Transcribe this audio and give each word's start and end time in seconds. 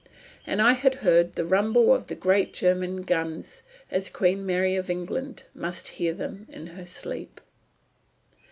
And 0.47 0.63
I 0.63 0.71
had 0.71 0.95
heard 1.05 1.35
the 1.35 1.45
rumble 1.45 1.93
of 1.93 2.07
the 2.07 2.15
great 2.15 2.55
German 2.55 3.03
guns, 3.03 3.61
as 3.91 4.09
Queen 4.09 4.43
Mary 4.43 4.75
of 4.75 4.89
England 4.89 5.43
must 5.53 5.89
hear 5.89 6.11
them 6.15 6.47
in 6.49 6.65
her 6.73 6.85
sleep. 6.85 7.39